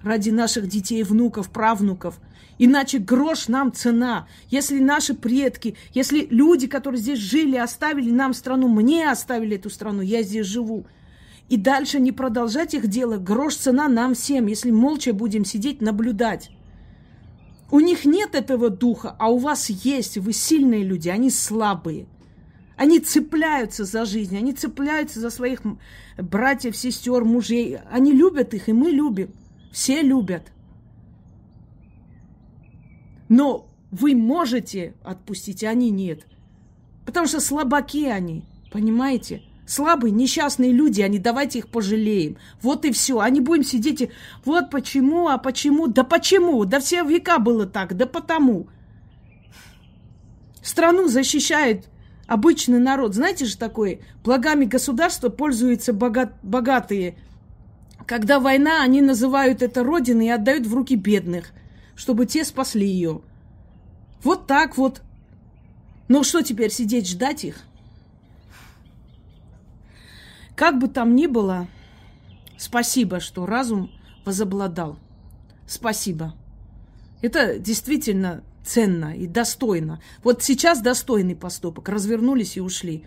ради 0.02 0.30
наших 0.30 0.68
детей, 0.68 1.02
внуков, 1.02 1.50
правнуков. 1.50 2.20
Иначе 2.58 2.98
грош 2.98 3.48
нам 3.48 3.72
цена. 3.72 4.28
Если 4.50 4.80
наши 4.80 5.14
предки, 5.14 5.76
если 5.94 6.26
люди, 6.30 6.66
которые 6.66 7.00
здесь 7.00 7.18
жили, 7.18 7.56
оставили 7.56 8.10
нам 8.10 8.34
страну, 8.34 8.68
мне 8.68 9.10
оставили 9.10 9.56
эту 9.56 9.70
страну, 9.70 10.02
я 10.02 10.22
здесь 10.22 10.46
живу, 10.46 10.84
и 11.48 11.56
дальше 11.56 11.98
не 12.00 12.12
продолжать 12.12 12.74
их 12.74 12.86
дело, 12.86 13.16
грош 13.16 13.56
цена 13.56 13.88
нам 13.88 14.14
всем, 14.14 14.46
если 14.46 14.70
молча 14.70 15.14
будем 15.14 15.46
сидеть, 15.46 15.80
наблюдать. 15.80 16.50
У 17.70 17.80
них 17.80 18.04
нет 18.04 18.34
этого 18.34 18.68
духа, 18.70 19.14
а 19.18 19.30
у 19.30 19.38
вас 19.38 19.70
есть. 19.70 20.18
Вы 20.18 20.32
сильные 20.32 20.82
люди, 20.82 21.08
они 21.08 21.30
слабые. 21.30 22.06
Они 22.76 22.98
цепляются 22.98 23.84
за 23.84 24.04
жизнь, 24.04 24.36
они 24.36 24.52
цепляются 24.52 25.20
за 25.20 25.30
своих 25.30 25.60
братьев, 26.16 26.76
сестер, 26.76 27.24
мужей. 27.24 27.78
Они 27.90 28.12
любят 28.12 28.54
их, 28.54 28.68
и 28.68 28.72
мы 28.72 28.90
любим. 28.90 29.32
Все 29.70 30.02
любят. 30.02 30.50
Но 33.28 33.68
вы 33.90 34.14
можете 34.14 34.94
отпустить, 35.04 35.62
а 35.62 35.70
они 35.70 35.90
нет. 35.90 36.26
Потому 37.06 37.26
что 37.26 37.40
слабаки 37.40 38.06
они, 38.06 38.44
понимаете? 38.72 39.42
Слабые, 39.70 40.10
несчастные 40.10 40.72
люди, 40.72 41.00
они 41.00 41.20
давайте 41.20 41.60
их 41.60 41.68
пожалеем. 41.68 42.38
Вот 42.60 42.84
и 42.84 42.90
все. 42.90 43.20
А 43.20 43.30
не 43.30 43.40
будем 43.40 43.62
сидеть 43.62 44.00
и 44.00 44.10
вот 44.44 44.68
почему, 44.68 45.28
а 45.28 45.38
почему, 45.38 45.86
да 45.86 46.02
почему, 46.02 46.64
да 46.64 46.80
все 46.80 47.04
века 47.04 47.38
было 47.38 47.66
так, 47.66 47.96
да 47.96 48.06
потому. 48.06 48.66
Страну 50.60 51.06
защищает 51.06 51.86
обычный 52.26 52.80
народ. 52.80 53.14
Знаете 53.14 53.44
же 53.44 53.56
такое, 53.56 54.00
благами 54.24 54.64
государства 54.64 55.28
пользуются 55.28 55.92
богат, 55.92 56.32
богатые. 56.42 57.14
Когда 58.06 58.40
война, 58.40 58.82
они 58.82 59.00
называют 59.00 59.62
это 59.62 59.84
родиной 59.84 60.26
и 60.26 60.30
отдают 60.30 60.66
в 60.66 60.74
руки 60.74 60.96
бедных, 60.96 61.52
чтобы 61.94 62.26
те 62.26 62.44
спасли 62.44 62.88
ее. 62.88 63.20
Вот 64.24 64.48
так 64.48 64.76
вот. 64.76 65.02
Ну 66.08 66.24
что 66.24 66.42
теперь 66.42 66.72
сидеть 66.72 67.08
ждать 67.08 67.44
их? 67.44 67.69
Как 70.60 70.78
бы 70.78 70.88
там 70.88 71.16
ни 71.16 71.24
было, 71.24 71.68
спасибо, 72.58 73.18
что 73.18 73.46
разум 73.46 73.90
возобладал. 74.26 74.98
Спасибо. 75.66 76.34
Это 77.22 77.58
действительно 77.58 78.44
ценно 78.62 79.16
и 79.16 79.26
достойно. 79.26 80.02
Вот 80.22 80.42
сейчас 80.42 80.82
достойный 80.82 81.34
поступок. 81.34 81.88
Развернулись 81.88 82.58
и 82.58 82.60
ушли. 82.60 83.06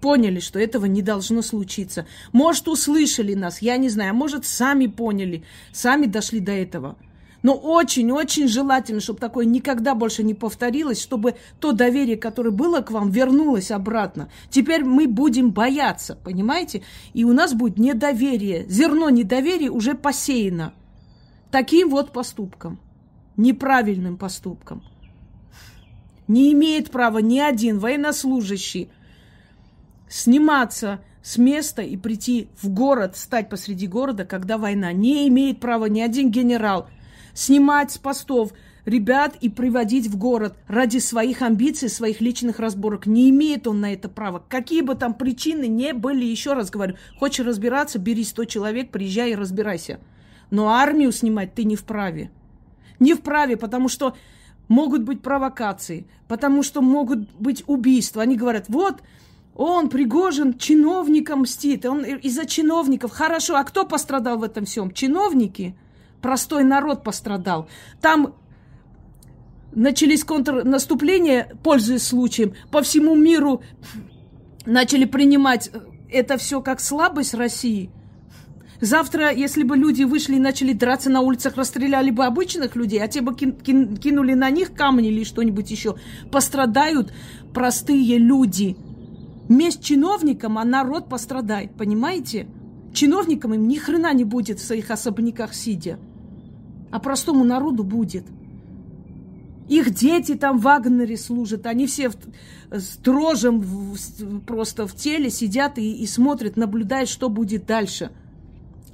Поняли, 0.00 0.40
что 0.40 0.58
этого 0.58 0.86
не 0.86 1.02
должно 1.02 1.42
случиться. 1.42 2.06
Может, 2.32 2.68
услышали 2.68 3.34
нас, 3.34 3.60
я 3.60 3.76
не 3.76 3.90
знаю. 3.90 4.12
А 4.12 4.14
может, 4.14 4.46
сами 4.46 4.86
поняли, 4.86 5.44
сами 5.72 6.06
дошли 6.06 6.40
до 6.40 6.52
этого. 6.52 6.96
Но 7.44 7.52
очень-очень 7.52 8.48
желательно, 8.48 9.00
чтобы 9.00 9.20
такое 9.20 9.44
никогда 9.44 9.94
больше 9.94 10.24
не 10.24 10.32
повторилось, 10.32 11.02
чтобы 11.02 11.34
то 11.60 11.72
доверие, 11.72 12.16
которое 12.16 12.52
было 12.52 12.80
к 12.80 12.90
вам, 12.90 13.10
вернулось 13.10 13.70
обратно. 13.70 14.30
Теперь 14.48 14.82
мы 14.82 15.06
будем 15.06 15.50
бояться, 15.50 16.16
понимаете? 16.16 16.82
И 17.12 17.22
у 17.22 17.34
нас 17.34 17.52
будет 17.52 17.78
недоверие. 17.78 18.64
Зерно 18.66 19.10
недоверия 19.10 19.68
уже 19.68 19.92
посеяно. 19.92 20.72
Таким 21.50 21.90
вот 21.90 22.12
поступком. 22.12 22.80
Неправильным 23.36 24.16
поступком. 24.16 24.82
Не 26.26 26.50
имеет 26.54 26.90
права 26.90 27.18
ни 27.18 27.40
один 27.40 27.78
военнослужащий 27.78 28.90
сниматься 30.08 31.00
с 31.22 31.36
места 31.36 31.82
и 31.82 31.98
прийти 31.98 32.48
в 32.62 32.70
город, 32.70 33.18
стать 33.18 33.50
посреди 33.50 33.86
города, 33.86 34.24
когда 34.24 34.56
война. 34.56 34.94
Не 34.94 35.28
имеет 35.28 35.60
права 35.60 35.90
ни 35.90 36.00
один 36.00 36.30
генерал– 36.30 36.88
снимать 37.34 37.90
с 37.90 37.98
постов 37.98 38.52
ребят 38.84 39.36
и 39.40 39.48
приводить 39.48 40.06
в 40.06 40.16
город 40.16 40.56
ради 40.68 40.98
своих 40.98 41.42
амбиций, 41.42 41.88
своих 41.88 42.20
личных 42.20 42.58
разборок. 42.58 43.06
Не 43.06 43.30
имеет 43.30 43.66
он 43.66 43.80
на 43.80 43.92
это 43.92 44.08
права. 44.08 44.42
Какие 44.48 44.82
бы 44.82 44.94
там 44.94 45.14
причины 45.14 45.66
не 45.66 45.92
были, 45.92 46.24
еще 46.24 46.52
раз 46.52 46.70
говорю, 46.70 46.96
хочешь 47.18 47.44
разбираться, 47.44 47.98
бери 47.98 48.24
100 48.24 48.44
человек, 48.44 48.90
приезжай 48.90 49.32
и 49.32 49.36
разбирайся. 49.36 50.00
Но 50.50 50.68
армию 50.68 51.12
снимать 51.12 51.54
ты 51.54 51.64
не 51.64 51.76
вправе. 51.76 52.30
Не 53.00 53.14
вправе, 53.14 53.56
потому 53.56 53.88
что 53.88 54.16
могут 54.68 55.02
быть 55.02 55.20
провокации, 55.22 56.06
потому 56.28 56.62
что 56.62 56.80
могут 56.80 57.30
быть 57.32 57.64
убийства. 57.66 58.22
Они 58.22 58.36
говорят, 58.36 58.66
вот 58.68 59.02
Он, 59.54 59.88
Пригожин, 59.88 60.58
чиновникам 60.58 61.40
мстит. 61.40 61.86
Он 61.86 62.04
из-за 62.04 62.46
чиновников. 62.46 63.12
Хорошо, 63.12 63.56
а 63.56 63.64
кто 63.64 63.84
пострадал 63.84 64.38
в 64.38 64.42
этом 64.42 64.64
всем? 64.64 64.90
Чиновники? 64.90 65.74
Простой 66.24 66.64
народ 66.64 67.04
пострадал. 67.04 67.68
Там 68.00 68.34
начались 69.74 70.24
контрнаступления, 70.24 71.52
пользуясь 71.62 72.04
случаем, 72.04 72.54
по 72.70 72.80
всему 72.80 73.14
миру 73.14 73.60
начали 74.64 75.04
принимать 75.04 75.70
это 76.10 76.38
все 76.38 76.62
как 76.62 76.80
слабость 76.80 77.34
России. 77.34 77.90
Завтра, 78.80 79.32
если 79.34 79.64
бы 79.64 79.76
люди 79.76 80.04
вышли 80.04 80.36
и 80.36 80.38
начали 80.38 80.72
драться 80.72 81.10
на 81.10 81.20
улицах, 81.20 81.58
расстреляли 81.58 82.10
бы 82.10 82.24
обычных 82.24 82.74
людей, 82.74 83.02
а 83.02 83.08
те 83.08 83.20
бы 83.20 83.34
кин- 83.34 83.60
кин- 83.60 83.94
кинули 83.94 84.32
на 84.32 84.48
них 84.48 84.72
камни 84.72 85.08
или 85.08 85.24
что-нибудь 85.24 85.70
еще, 85.70 85.96
пострадают 86.32 87.12
простые 87.52 88.16
люди. 88.16 88.78
Месть 89.50 89.84
чиновникам, 89.84 90.56
а 90.56 90.64
народ 90.64 91.10
пострадает, 91.10 91.74
понимаете? 91.74 92.46
Чиновникам 92.94 93.52
им 93.52 93.66
ни 93.66 93.76
хрена 93.76 94.14
не 94.14 94.24
будет 94.24 94.60
в 94.60 94.64
своих 94.64 94.90
особняках 94.92 95.52
сидя, 95.52 95.98
а 96.94 97.00
простому 97.00 97.42
народу 97.42 97.82
будет. 97.82 98.24
Их 99.68 99.92
дети 99.92 100.36
там 100.36 100.58
в 100.58 100.62
Вагнере 100.62 101.16
служат, 101.16 101.66
они 101.66 101.88
все 101.88 102.08
в, 102.08 102.14
с 102.70 102.98
дрожем 102.98 103.58
в, 103.58 104.40
просто 104.46 104.86
в 104.86 104.94
теле 104.94 105.28
сидят 105.28 105.76
и, 105.76 105.92
и 105.92 106.06
смотрят, 106.06 106.56
наблюдают, 106.56 107.10
что 107.10 107.28
будет 107.28 107.66
дальше. 107.66 108.12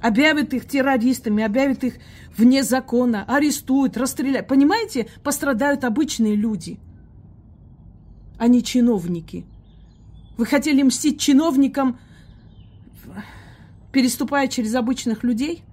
Объявят 0.01 0.51
их 0.55 0.65
террористами, 0.65 1.43
объявят 1.43 1.83
их 1.83 1.93
вне 2.35 2.63
закона, 2.63 3.23
арестуют, 3.27 3.97
расстреляют. 3.97 4.47
Понимаете, 4.47 5.07
пострадают 5.23 5.83
обычные 5.83 6.35
люди, 6.35 6.79
а 8.39 8.47
не 8.47 8.63
чиновники. 8.63 9.45
Вы 10.37 10.47
хотели 10.47 10.81
мстить 10.81 11.19
чиновникам, 11.19 11.99
переступая 13.91 14.47
через 14.47 14.73
обычных 14.73 15.23
людей? 15.23 15.63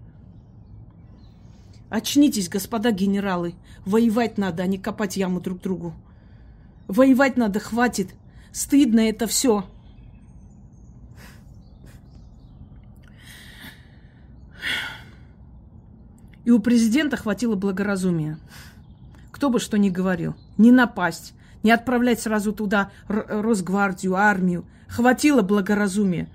Очнитесь, 1.91 2.49
господа 2.49 2.91
генералы. 2.91 3.55
Воевать 3.87 4.37
надо, 4.37 4.63
а 4.63 4.67
не 4.67 4.79
копать 4.79 5.17
яму 5.17 5.41
друг 5.41 5.61
другу. 5.61 5.95
Воевать 6.87 7.37
надо, 7.37 7.61
хватит. 7.61 8.11
Стыдно 8.53 9.01
это 9.01 9.27
все. 9.27 9.65
И 16.45 16.51
у 16.51 16.59
президента 16.61 17.17
хватило 17.17 17.57
благоразумия. 17.57 18.39
Кто 19.33 19.49
бы 19.49 19.59
что 19.59 19.79
ни 19.79 19.89
говорил. 19.89 20.35
Не 20.59 20.73
напасть, 20.73 21.35
не 21.63 21.71
отправлять 21.71 22.21
сразу 22.21 22.53
туда 22.53 22.91
Росгвардию, 23.07 24.17
армию. 24.17 24.67
Хватило 24.89 25.43
благоразумия 25.43 26.29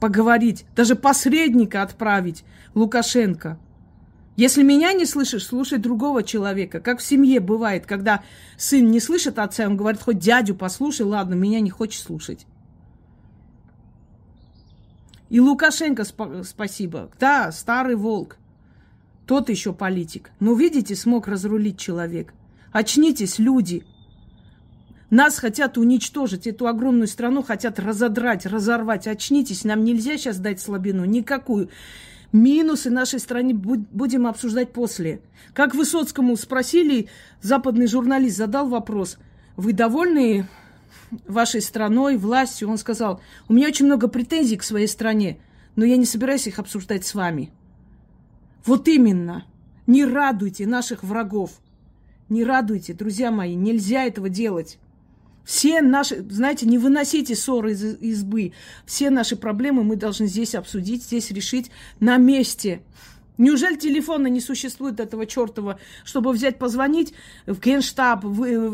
поговорить, 0.00 0.64
даже 0.76 0.94
посредника 0.94 1.82
отправить 1.82 2.44
Лукашенко– 2.74 3.58
если 4.38 4.62
меня 4.62 4.92
не 4.92 5.04
слышишь, 5.04 5.44
слушай 5.44 5.78
другого 5.78 6.22
человека. 6.22 6.78
Как 6.78 7.00
в 7.00 7.04
семье 7.04 7.40
бывает, 7.40 7.86
когда 7.86 8.22
сын 8.56 8.88
не 8.88 9.00
слышит 9.00 9.36
отца, 9.36 9.66
он 9.66 9.76
говорит, 9.76 10.00
хоть 10.00 10.20
дядю 10.20 10.54
послушай, 10.54 11.02
ладно, 11.02 11.34
меня 11.34 11.58
не 11.58 11.70
хочет 11.70 12.00
слушать. 12.00 12.46
И 15.28 15.40
Лукашенко 15.40 16.02
сп- 16.02 16.44
спасибо. 16.44 17.10
Да, 17.18 17.50
старый 17.50 17.96
волк. 17.96 18.36
Тот 19.26 19.50
еще 19.50 19.72
политик. 19.72 20.30
Но, 20.38 20.54
видите, 20.54 20.94
смог 20.94 21.26
разрулить 21.26 21.76
человек. 21.76 22.32
Очнитесь, 22.70 23.40
люди. 23.40 23.84
Нас 25.10 25.40
хотят 25.40 25.78
уничтожить, 25.78 26.46
эту 26.46 26.68
огромную 26.68 27.08
страну 27.08 27.42
хотят 27.42 27.80
разодрать, 27.80 28.46
разорвать. 28.46 29.08
Очнитесь, 29.08 29.64
нам 29.64 29.82
нельзя 29.82 30.16
сейчас 30.16 30.38
дать 30.38 30.60
слабину, 30.60 31.04
никакую. 31.06 31.70
Минусы 32.32 32.90
нашей 32.90 33.20
страны 33.20 33.54
будем 33.54 34.26
обсуждать 34.26 34.72
после. 34.72 35.22
Как 35.54 35.74
Высоцкому 35.74 36.36
спросили, 36.36 37.08
западный 37.40 37.86
журналист 37.86 38.36
задал 38.36 38.68
вопрос, 38.68 39.18
вы 39.56 39.72
довольны 39.72 40.46
вашей 41.26 41.62
страной, 41.62 42.18
властью? 42.18 42.68
Он 42.68 42.76
сказал, 42.76 43.20
у 43.48 43.54
меня 43.54 43.68
очень 43.68 43.86
много 43.86 44.08
претензий 44.08 44.58
к 44.58 44.62
своей 44.62 44.86
стране, 44.86 45.38
но 45.74 45.86
я 45.86 45.96
не 45.96 46.04
собираюсь 46.04 46.46
их 46.46 46.58
обсуждать 46.58 47.06
с 47.06 47.14
вами. 47.14 47.50
Вот 48.66 48.88
именно. 48.88 49.46
Не 49.86 50.04
радуйте 50.04 50.66
наших 50.66 51.02
врагов. 51.02 51.52
Не 52.28 52.44
радуйте, 52.44 52.92
друзья 52.92 53.30
мои, 53.30 53.54
нельзя 53.54 54.04
этого 54.04 54.28
делать. 54.28 54.78
Все 55.48 55.80
наши, 55.80 56.22
знаете, 56.28 56.66
не 56.66 56.76
выносите 56.76 57.34
ссоры 57.34 57.72
из 57.72 57.82
избы. 57.82 58.52
Все 58.84 59.08
наши 59.08 59.34
проблемы 59.34 59.82
мы 59.82 59.96
должны 59.96 60.26
здесь 60.26 60.54
обсудить, 60.54 61.04
здесь 61.04 61.30
решить 61.30 61.70
на 62.00 62.18
месте. 62.18 62.82
Неужели 63.38 63.76
телефона 63.76 64.26
не 64.26 64.42
существует 64.42 65.00
этого 65.00 65.24
чертова, 65.24 65.80
чтобы 66.04 66.32
взять, 66.32 66.58
позвонить 66.58 67.14
в 67.46 67.58
генштаб 67.60 68.26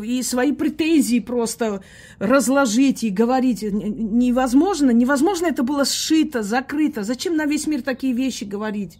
и 0.03 0.21
свои 0.21 0.51
претензии 0.51 1.21
просто 1.21 1.81
разложить 2.19 3.05
и 3.05 3.09
говорить? 3.09 3.61
Невозможно, 3.61 4.91
невозможно 4.91 5.45
это 5.45 5.63
было 5.63 5.85
сшито, 5.85 6.43
закрыто. 6.43 7.03
Зачем 7.03 7.37
на 7.37 7.45
весь 7.45 7.67
мир 7.67 7.83
такие 7.83 8.11
вещи 8.11 8.43
говорить? 8.43 8.99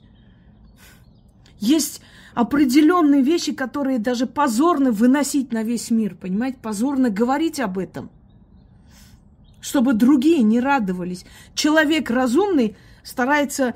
Есть 1.59 1.99
определенные 2.35 3.23
вещи, 3.23 3.53
которые 3.53 3.97
даже 3.97 4.27
позорно 4.27 4.91
выносить 4.91 5.51
на 5.51 5.63
весь 5.63 5.89
мир, 5.89 6.15
понимаете? 6.15 6.57
Позорно 6.61 7.09
говорить 7.09 7.59
об 7.59 7.77
этом, 7.77 8.11
чтобы 9.61 9.93
другие 9.93 10.43
не 10.43 10.59
радовались. 10.59 11.25
Человек 11.55 12.11
разумный 12.11 12.75
старается 13.03 13.73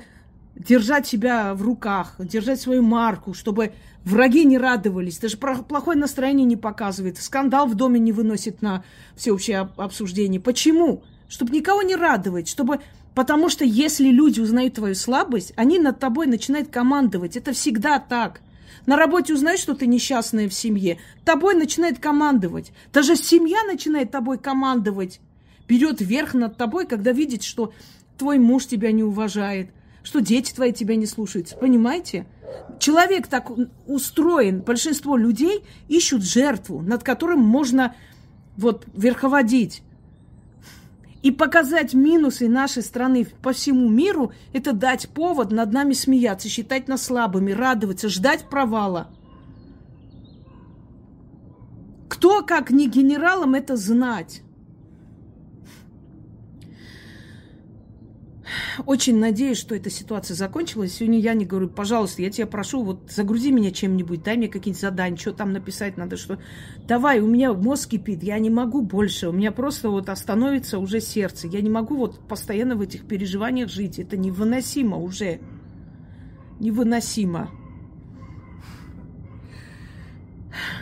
держать 0.54 1.06
себя 1.06 1.54
в 1.54 1.62
руках, 1.62 2.16
держать 2.18 2.60
свою 2.60 2.82
марку, 2.82 3.32
чтобы 3.32 3.72
враги 4.04 4.44
не 4.44 4.58
радовались, 4.58 5.18
даже 5.18 5.38
плохое 5.38 5.98
настроение 5.98 6.44
не 6.44 6.56
показывает, 6.56 7.16
скандал 7.18 7.66
в 7.66 7.74
доме 7.74 7.98
не 7.98 8.12
выносит 8.12 8.60
на 8.60 8.84
всеобщее 9.16 9.70
обсуждение. 9.76 10.40
Почему? 10.40 11.02
Чтобы 11.28 11.52
никого 11.52 11.82
не 11.82 11.96
радовать, 11.96 12.48
чтобы 12.48 12.80
Потому 13.14 13.48
что 13.48 13.64
если 13.64 14.08
люди 14.08 14.40
узнают 14.40 14.74
твою 14.74 14.94
слабость, 14.94 15.52
они 15.56 15.78
над 15.78 15.98
тобой 15.98 16.26
начинают 16.26 16.68
командовать. 16.68 17.36
Это 17.36 17.52
всегда 17.52 17.98
так. 17.98 18.40
На 18.90 18.96
работе 18.96 19.32
узнаешь, 19.34 19.60
что 19.60 19.76
ты 19.76 19.86
несчастная 19.86 20.48
в 20.48 20.52
семье, 20.52 20.98
тобой 21.24 21.54
начинает 21.54 22.00
командовать. 22.00 22.72
Даже 22.92 23.14
семья 23.14 23.62
начинает 23.62 24.10
тобой 24.10 24.36
командовать. 24.36 25.20
Берет 25.68 26.00
верх 26.00 26.34
над 26.34 26.56
тобой, 26.56 26.88
когда 26.88 27.12
видит, 27.12 27.44
что 27.44 27.72
твой 28.18 28.40
муж 28.40 28.66
тебя 28.66 28.90
не 28.90 29.04
уважает, 29.04 29.70
что 30.02 30.20
дети 30.20 30.52
твои 30.52 30.72
тебя 30.72 30.96
не 30.96 31.06
слушаются. 31.06 31.56
Понимаете? 31.56 32.26
Человек 32.80 33.28
так 33.28 33.52
устроен, 33.86 34.58
большинство 34.62 35.16
людей 35.16 35.62
ищут 35.86 36.24
жертву, 36.24 36.82
над 36.82 37.04
которым 37.04 37.38
можно 37.38 37.94
вот 38.56 38.86
верховодить. 38.92 39.84
И 41.22 41.30
показать 41.30 41.92
минусы 41.92 42.48
нашей 42.48 42.82
страны 42.82 43.26
по 43.42 43.52
всему 43.52 43.88
миру– 43.88 44.32
это 44.52 44.72
дать 44.72 45.08
повод 45.10 45.50
над 45.50 45.72
нами 45.72 45.92
смеяться, 45.92 46.48
считать 46.48 46.88
нас 46.88 47.02
слабыми, 47.02 47.52
радоваться, 47.52 48.08
ждать 48.08 48.48
провала. 48.48 49.08
Кто, 52.08 52.42
как 52.42 52.70
не 52.70 52.88
генералам, 52.88 53.54
это 53.54 53.76
знать? 53.76 54.42
Очень 58.86 59.18
надеюсь, 59.18 59.58
что 59.58 59.74
эта 59.74 59.90
ситуация 59.90 60.34
закончилась. 60.34 60.94
Сегодня 60.94 61.18
я 61.18 61.34
не 61.34 61.44
говорю, 61.44 61.68
пожалуйста, 61.68 62.22
я 62.22 62.30
тебя 62.30 62.46
прошу, 62.46 62.82
вот 62.82 63.10
загрузи 63.10 63.52
меня 63.52 63.70
чем-нибудь, 63.70 64.22
дай 64.22 64.36
мне 64.36 64.48
какие-нибудь 64.48 64.80
задания, 64.80 65.16
что 65.16 65.32
там 65.32 65.52
написать 65.52 65.96
надо, 65.96 66.16
что... 66.16 66.38
Давай, 66.86 67.20
у 67.20 67.26
меня 67.26 67.52
мозг 67.52 67.90
кипит, 67.90 68.22
я 68.22 68.38
не 68.38 68.50
могу 68.50 68.82
больше, 68.82 69.28
у 69.28 69.32
меня 69.32 69.52
просто 69.52 69.90
вот 69.90 70.08
остановится 70.08 70.78
уже 70.78 71.00
сердце. 71.00 71.46
Я 71.46 71.60
не 71.60 71.70
могу 71.70 71.96
вот 71.96 72.20
постоянно 72.26 72.76
в 72.76 72.80
этих 72.80 73.06
переживаниях 73.06 73.70
жить. 73.70 73.98
Это 73.98 74.16
невыносимо 74.16 74.96
уже. 74.96 75.40
Невыносимо. 76.58 77.50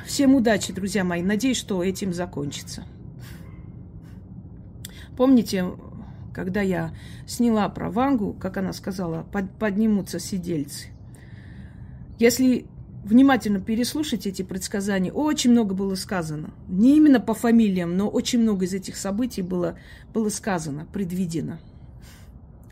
Всем 0.06 0.34
удачи, 0.34 0.72
друзья 0.72 1.04
мои. 1.04 1.22
Надеюсь, 1.22 1.58
что 1.58 1.82
этим 1.82 2.12
закончится. 2.12 2.84
Помните, 5.16 5.66
когда 6.38 6.60
я 6.60 6.94
сняла 7.26 7.68
про 7.68 7.90
Вангу, 7.90 8.32
как 8.32 8.58
она 8.58 8.72
сказала, 8.72 9.26
под, 9.32 9.50
поднимутся 9.58 10.20
сидельцы. 10.20 10.86
Если 12.20 12.68
внимательно 13.02 13.60
переслушать 13.60 14.24
эти 14.24 14.42
предсказания, 14.42 15.10
очень 15.10 15.50
много 15.50 15.74
было 15.74 15.96
сказано. 15.96 16.50
Не 16.68 16.96
именно 16.96 17.18
по 17.18 17.34
фамилиям, 17.34 17.96
но 17.96 18.08
очень 18.08 18.38
много 18.38 18.66
из 18.66 18.72
этих 18.72 18.96
событий 18.96 19.42
было, 19.42 19.80
было 20.14 20.28
сказано, 20.28 20.86
предвидено. 20.92 21.58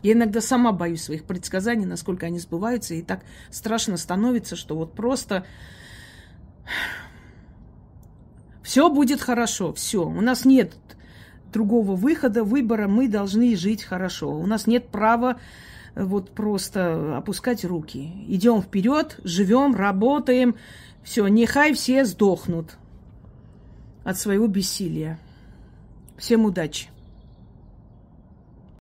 Я 0.01 0.13
иногда 0.13 0.39
сама 0.39 0.71
боюсь 0.71 1.01
своих 1.01 1.25
предсказаний, 1.25 1.85
насколько 1.85 2.25
они 2.25 2.39
сбываются, 2.39 2.93
и 2.93 3.01
так 3.01 3.25
страшно 3.51 3.97
становится, 3.97 4.55
что 4.55 4.77
вот 4.77 4.93
просто 4.93 5.45
все 8.63 8.89
будет 8.89 9.19
хорошо, 9.19 9.73
все. 9.73 10.07
У 10.07 10.21
нас 10.21 10.45
нет 10.45 10.73
другого 11.51 11.95
выхода, 11.95 12.43
выбора. 12.43 12.87
Мы 12.87 13.07
должны 13.07 13.55
жить 13.55 13.83
хорошо. 13.83 14.31
У 14.31 14.45
нас 14.45 14.67
нет 14.67 14.89
права 14.89 15.37
э, 15.95 16.03
вот 16.03 16.31
просто 16.31 17.17
опускать 17.17 17.65
руки. 17.65 18.11
Идем 18.27 18.61
вперед, 18.61 19.19
живем, 19.23 19.75
работаем. 19.75 20.55
Все, 21.03 21.27
нехай 21.27 21.73
все 21.73 22.05
сдохнут 22.05 22.77
от 24.03 24.17
своего 24.17 24.47
бессилия. 24.47 25.19
Всем 26.17 26.45
удачи! 26.45 26.89